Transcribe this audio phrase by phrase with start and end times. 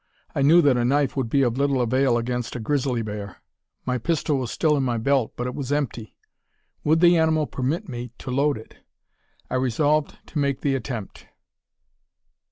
[0.33, 3.37] I knew that a knife would be of little avail against a grizzly bear.
[3.85, 6.15] My pistol was still in my belt, but it was empty.
[6.83, 8.77] Would the animal permit me to load it?
[9.51, 11.27] I resolved to make the attempt.